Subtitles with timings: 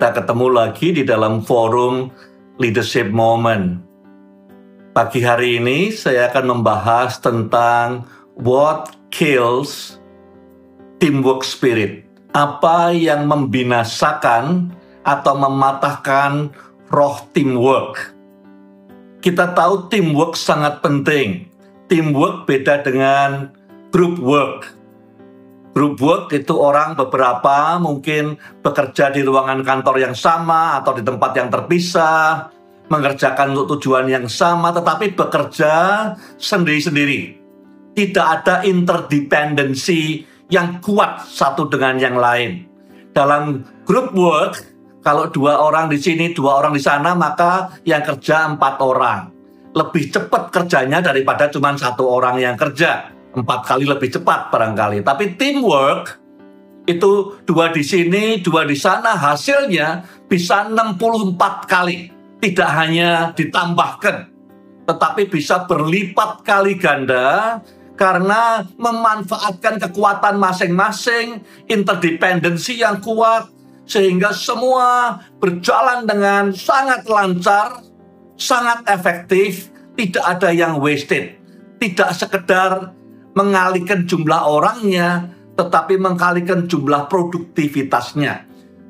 [0.00, 2.08] kita ketemu lagi di dalam forum
[2.56, 3.84] Leadership Moment.
[4.96, 8.08] Pagi hari ini saya akan membahas tentang
[8.40, 10.00] what kills
[11.04, 12.08] teamwork spirit.
[12.32, 14.72] Apa yang membinasakan
[15.04, 16.48] atau mematahkan
[16.88, 18.16] roh teamwork.
[19.20, 21.44] Kita tahu teamwork sangat penting.
[21.92, 23.52] Teamwork beda dengan
[23.92, 24.79] group work
[25.70, 31.30] Group work itu orang beberapa mungkin bekerja di ruangan kantor yang sama atau di tempat
[31.38, 32.50] yang terpisah,
[32.90, 35.74] mengerjakan untuk tujuan yang sama tetapi bekerja
[36.42, 37.38] sendiri-sendiri.
[37.94, 42.66] Tidak ada interdependensi yang kuat satu dengan yang lain.
[43.14, 44.66] Dalam group work,
[45.06, 49.30] kalau dua orang di sini, dua orang di sana, maka yang kerja empat orang.
[49.70, 55.06] Lebih cepat kerjanya daripada cuma satu orang yang kerja empat kali lebih cepat barangkali.
[55.06, 56.18] Tapi teamwork
[56.88, 62.10] itu dua di sini, dua di sana, hasilnya bisa 64 kali.
[62.40, 64.32] Tidak hanya ditambahkan,
[64.88, 67.60] tetapi bisa berlipat kali ganda
[68.00, 73.52] karena memanfaatkan kekuatan masing-masing, interdependensi yang kuat,
[73.84, 77.84] sehingga semua berjalan dengan sangat lancar,
[78.40, 79.68] sangat efektif,
[80.00, 81.36] tidak ada yang wasted.
[81.76, 82.96] Tidak sekedar
[83.34, 88.46] mengalihkan jumlah orangnya, tetapi mengalihkan jumlah produktivitasnya.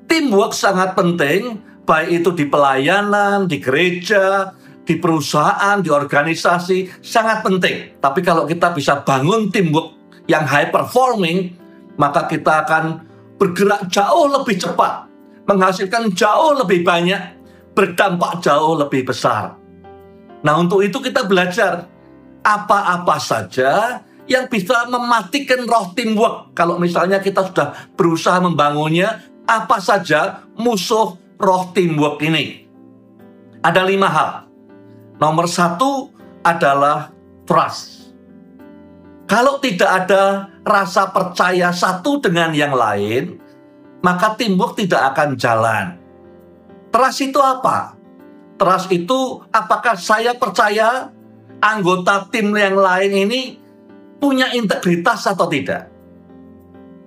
[0.06, 4.55] Teamwork sangat penting, baik itu di pelayanan, di gereja,
[4.86, 8.00] di perusahaan, di organisasi, sangat penting.
[8.02, 9.94] Tapi kalau kita bisa bangun teamwork
[10.27, 11.55] yang high performing,
[11.94, 13.06] maka kita akan
[13.38, 15.06] bergerak jauh lebih cepat,
[15.46, 17.38] menghasilkan jauh lebih banyak,
[17.72, 19.56] berdampak jauh lebih besar.
[20.41, 21.84] Nah, untuk itu kita belajar
[22.41, 24.00] apa-apa saja
[24.31, 26.55] yang bisa mematikan roh teamwork.
[26.55, 32.70] Kalau misalnya kita sudah berusaha membangunnya, apa saja musuh roh teamwork ini?
[33.58, 34.30] Ada lima hal.
[35.18, 36.14] Nomor satu
[36.46, 37.11] adalah
[37.42, 38.14] trust.
[39.27, 43.36] Kalau tidak ada rasa percaya satu dengan yang lain,
[44.01, 45.98] maka teamwork tidak akan jalan.
[46.95, 47.98] Trust itu apa?
[48.58, 51.11] Trust itu apakah saya percaya
[51.61, 53.60] anggota tim yang lain ini
[54.20, 55.89] punya integritas atau tidak.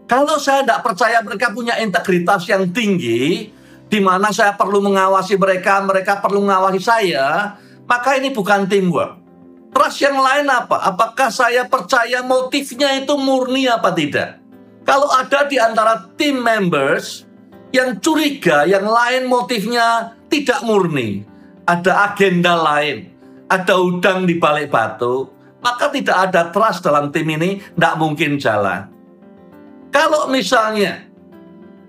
[0.10, 3.48] Kalau saya tidak percaya mereka punya integritas yang tinggi,
[3.88, 9.22] di mana saya perlu mengawasi mereka, mereka perlu mengawasi saya, maka ini bukan teamwork.
[9.74, 10.86] Trust yang lain apa?
[10.86, 14.38] Apakah saya percaya motifnya itu murni apa tidak?
[14.86, 17.26] Kalau ada di antara team members
[17.74, 21.26] yang curiga, yang lain motifnya tidak murni,
[21.66, 23.10] ada agenda lain,
[23.50, 25.33] ada udang di balik batu,
[25.64, 28.92] maka tidak ada trust dalam tim ini, tidak mungkin jalan.
[29.90, 31.08] Kalau misalnya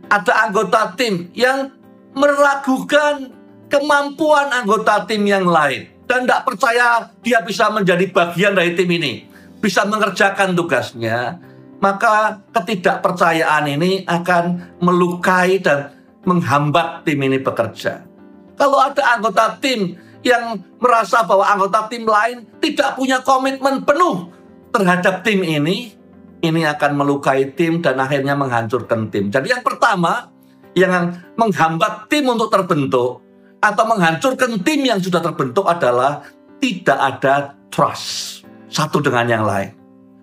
[0.06, 1.74] ada anggota tim yang
[2.14, 3.34] meragukan
[3.66, 9.26] kemampuan anggota tim yang lain dan tidak percaya dia bisa menjadi bagian dari tim ini,
[9.58, 11.42] bisa mengerjakan tugasnya,
[11.82, 15.90] maka ketidakpercayaan ini akan melukai dan
[16.22, 18.04] menghambat tim ini bekerja.
[18.54, 24.32] Kalau ada anggota tim yang merasa bahwa anggota tim lain tidak punya komitmen penuh
[24.72, 25.92] terhadap tim ini,
[26.40, 29.28] ini akan melukai tim dan akhirnya menghancurkan tim.
[29.28, 30.32] Jadi yang pertama,
[30.74, 33.22] yang menghambat tim untuk terbentuk
[33.62, 36.26] atau menghancurkan tim yang sudah terbentuk adalah
[36.58, 39.70] tidak ada trust satu dengan yang lain.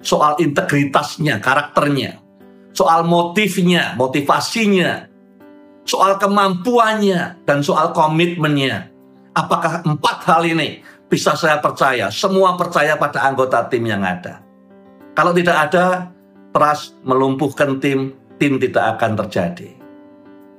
[0.02, 2.20] Soal integritasnya, karakternya,
[2.74, 5.08] soal motifnya, motivasinya,
[5.88, 8.91] soal kemampuannya, dan soal komitmennya.
[9.32, 12.12] Apakah empat hal ini bisa saya percaya?
[12.12, 14.44] Semua percaya pada anggota tim yang ada.
[15.16, 16.12] Kalau tidak ada,
[16.52, 19.72] trust melumpuhkan tim, tim tidak akan terjadi.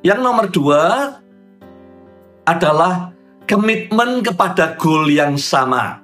[0.00, 0.82] Yang nomor dua
[2.48, 3.12] adalah
[3.44, 6.00] komitmen kepada goal yang sama.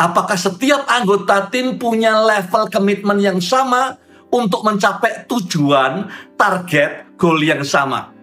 [0.00, 4.00] Apakah setiap anggota tim punya level komitmen yang sama
[4.32, 6.08] untuk mencapai tujuan,
[6.38, 8.19] target, goal yang sama?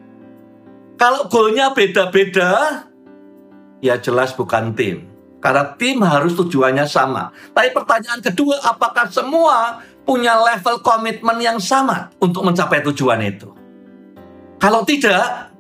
[0.98, 2.84] Kalau goalnya beda-beda,
[3.86, 5.06] ya jelas bukan tim.
[5.38, 7.30] Karena tim harus tujuannya sama.
[7.54, 13.54] Tapi pertanyaan kedua, apakah semua punya level komitmen yang sama untuk mencapai tujuan itu?
[14.58, 15.54] Kalau tidak,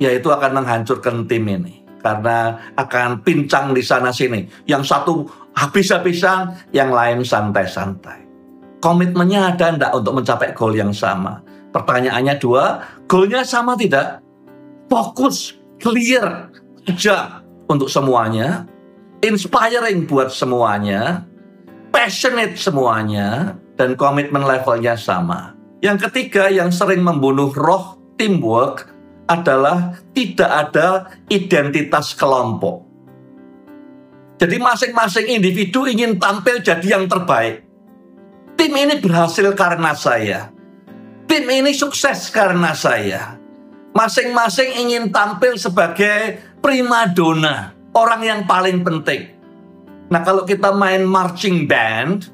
[0.00, 1.84] ya itu akan menghancurkan tim ini.
[2.00, 4.48] Karena akan pincang di sana sini.
[4.64, 8.24] Yang satu habis-habisan, yang lain santai-santai.
[8.80, 11.44] Komitmennya ada enggak untuk mencapai goal yang sama?
[11.74, 14.24] Pertanyaannya dua, goalnya sama tidak?
[14.88, 16.50] Fokus, clear,
[16.88, 18.64] aja untuk semuanya,
[19.20, 21.28] inspiring buat semuanya,
[21.92, 25.54] passionate semuanya, dan komitmen levelnya sama.
[25.78, 28.90] Yang ketiga yang sering membunuh roh teamwork
[29.30, 32.82] adalah tidak ada identitas kelompok.
[34.42, 37.62] Jadi masing-masing individu ingin tampil jadi yang terbaik.
[38.58, 40.50] Tim ini berhasil karena saya.
[41.30, 43.37] Tim ini sukses karena saya.
[43.96, 49.32] Masing-masing ingin tampil sebagai primadona, orang yang paling penting.
[50.08, 52.28] Nah, kalau kita main marching band,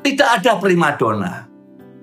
[0.00, 1.50] tidak ada primadona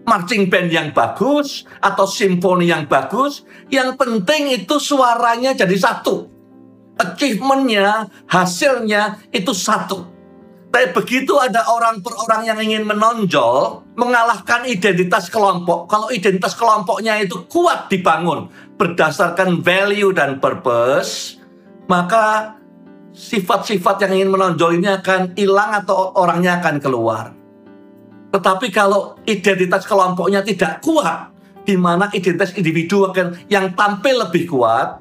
[0.08, 6.32] marching band yang bagus atau simfoni yang bagus, yang penting itu suaranya jadi satu.
[6.98, 10.17] Achievementnya, hasilnya itu satu.
[10.68, 15.88] Tapi begitu ada orang per orang yang ingin menonjol, mengalahkan identitas kelompok.
[15.88, 21.40] Kalau identitas kelompoknya itu kuat dibangun berdasarkan value dan purpose,
[21.88, 22.58] maka
[23.16, 27.34] sifat-sifat yang ingin menonjol ini akan hilang atau orangnya akan keluar.
[28.30, 35.00] Tetapi kalau identitas kelompoknya tidak kuat, di mana identitas individu akan yang tampil lebih kuat,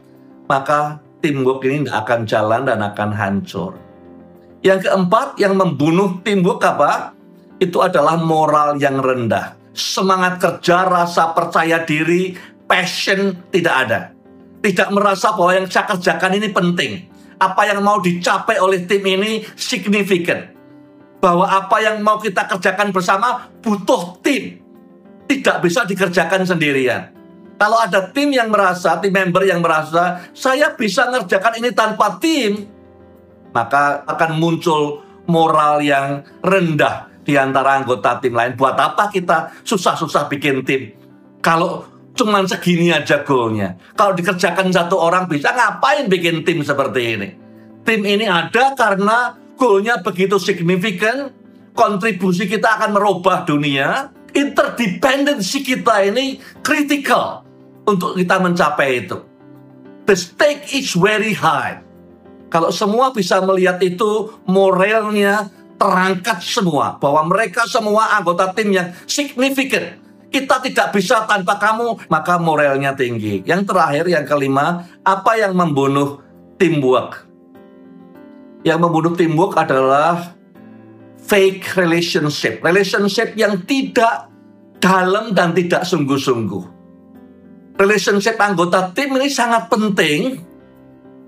[0.48, 3.85] maka teamwork ini tidak akan jalan dan akan hancur.
[4.66, 7.14] Yang keempat, yang membunuh teamwork apa?
[7.62, 9.54] Itu adalah moral yang rendah.
[9.70, 12.34] Semangat kerja, rasa percaya diri,
[12.66, 14.00] passion tidak ada.
[14.58, 16.92] Tidak merasa bahwa yang saya kerjakan ini penting.
[17.38, 20.50] Apa yang mau dicapai oleh tim ini signifikan
[21.22, 24.58] bahwa apa yang mau kita kerjakan bersama butuh tim.
[25.30, 27.14] Tidak bisa dikerjakan sendirian.
[27.54, 32.75] Kalau ada tim yang merasa, tim member yang merasa, saya bisa ngerjakan ini tanpa tim,
[33.56, 38.52] maka akan muncul moral yang rendah di antara anggota tim lain.
[38.52, 40.92] Buat apa kita susah-susah bikin tim?
[41.40, 43.76] Kalau cuman segini aja goalnya.
[43.96, 47.28] Kalau dikerjakan satu orang bisa ngapain bikin tim seperti ini?
[47.86, 51.30] Tim ini ada karena goalnya begitu signifikan,
[51.72, 57.46] kontribusi kita akan merubah dunia, interdependensi kita ini kritikal
[57.86, 59.18] untuk kita mencapai itu.
[60.06, 61.85] The stake is very high.
[62.56, 66.96] Kalau semua bisa melihat itu, moralnya terangkat semua.
[66.96, 70.00] Bahwa mereka semua anggota tim yang signifikan.
[70.32, 73.44] Kita tidak bisa tanpa kamu, maka moralnya tinggi.
[73.44, 76.24] Yang terakhir, yang kelima, apa yang membunuh
[76.56, 77.26] teamwork?
[78.66, 80.34] yang membunuh teamwork adalah
[81.22, 82.58] fake relationship.
[82.66, 84.26] Relationship yang tidak
[84.82, 86.74] dalam dan tidak sungguh-sungguh.
[87.78, 90.42] Relationship anggota tim ini sangat penting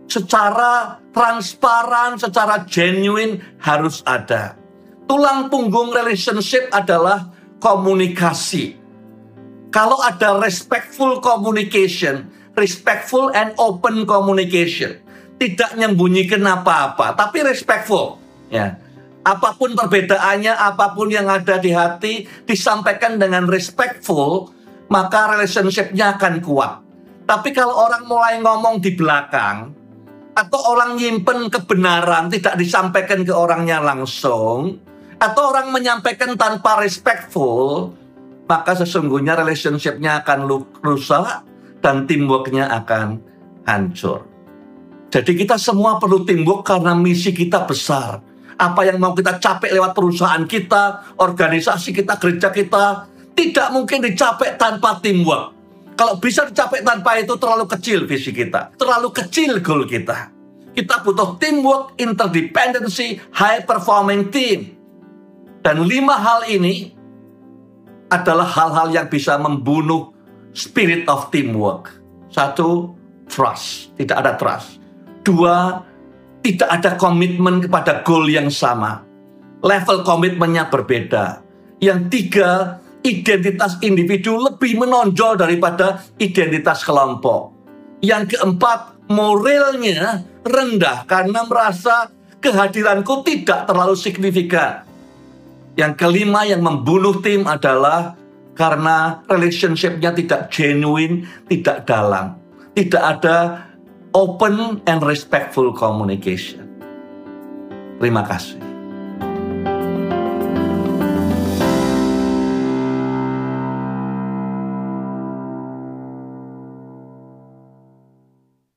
[0.08, 4.56] secara transparan, secara genuine harus ada.
[5.04, 8.76] Tulang punggung relationship adalah komunikasi.
[9.68, 14.96] Kalau ada respectful communication, respectful and open communication,
[15.36, 18.16] tidak menyembunyikan apa-apa, tapi respectful.
[18.48, 18.80] Ya,
[19.28, 24.48] apa pun perbedaannya, apa pun yang ada di hati, disampaikan dengan respectful,
[24.88, 26.80] maka relationship-nya akan kuat.
[27.28, 29.77] Tapi kalau orang mulai ngomong di belakang,
[30.38, 34.78] atau orang nyimpen kebenaran tidak disampaikan ke orangnya langsung,
[35.18, 37.90] atau orang menyampaikan tanpa respectful,
[38.46, 40.46] maka sesungguhnya relationship-nya akan
[40.78, 41.42] rusak
[41.82, 43.18] dan teamwork-nya akan
[43.66, 44.22] hancur.
[45.10, 48.22] Jadi kita semua perlu teamwork karena misi kita besar.
[48.58, 54.54] Apa yang mau kita capai lewat perusahaan kita, organisasi kita, gereja kita, tidak mungkin dicapai
[54.54, 55.58] tanpa teamwork.
[55.98, 60.37] Kalau bisa dicapai tanpa itu terlalu kecil visi kita, terlalu kecil goal kita.
[60.78, 64.78] Kita butuh teamwork, interdependency, high performing team.
[65.58, 66.94] Dan lima hal ini
[68.14, 70.14] adalah hal-hal yang bisa membunuh
[70.54, 71.90] spirit of teamwork.
[72.30, 72.94] Satu,
[73.26, 73.90] trust.
[73.98, 74.78] Tidak ada trust.
[75.26, 75.82] Dua,
[76.46, 79.02] tidak ada komitmen kepada goal yang sama.
[79.66, 81.42] Level komitmennya berbeda.
[81.82, 87.50] Yang tiga, identitas individu lebih menonjol daripada identitas kelompok.
[87.98, 94.84] Yang keempat, moralnya rendah karena merasa kehadiranku tidak terlalu signifikan.
[95.74, 98.18] Yang kelima yang membunuh tim adalah
[98.58, 102.34] karena relationship-nya tidak genuine, tidak dalam.
[102.74, 103.66] Tidak ada
[104.14, 106.66] open and respectful communication.
[107.98, 108.58] Terima kasih.